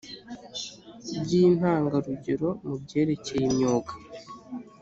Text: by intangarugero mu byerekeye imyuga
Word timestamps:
by 1.21 1.31
intangarugero 1.43 2.49
mu 2.65 2.75
byerekeye 2.81 3.43
imyuga 3.51 3.93